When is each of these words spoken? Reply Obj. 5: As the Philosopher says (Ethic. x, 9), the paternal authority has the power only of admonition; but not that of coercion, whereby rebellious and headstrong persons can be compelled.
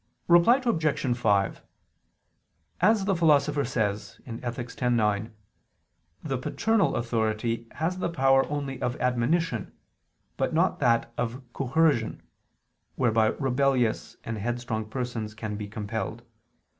Reply 0.27 0.59
Obj. 0.65 1.15
5: 1.15 1.61
As 2.81 3.05
the 3.05 3.15
Philosopher 3.15 3.63
says 3.63 4.19
(Ethic. 4.25 4.65
x, 4.65 4.81
9), 4.81 5.31
the 6.23 6.39
paternal 6.39 6.95
authority 6.95 7.67
has 7.73 7.99
the 7.99 8.09
power 8.09 8.47
only 8.49 8.81
of 8.81 8.99
admonition; 8.99 9.71
but 10.37 10.55
not 10.55 10.79
that 10.79 11.13
of 11.19 11.43
coercion, 11.53 12.23
whereby 12.95 13.27
rebellious 13.27 14.17
and 14.23 14.39
headstrong 14.39 14.89
persons 14.89 15.35
can 15.35 15.55
be 15.55 15.67
compelled. 15.67 16.23